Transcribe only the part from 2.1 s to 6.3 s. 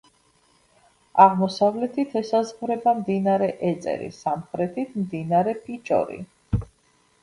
ესაზღვრება მდინარე ეწერი, სამხრეთით მდინარე ფიჩორი.